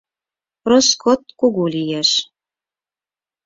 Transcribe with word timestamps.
Роскот 0.69 1.23
кугу 1.39 1.65
лиеш. 1.73 2.09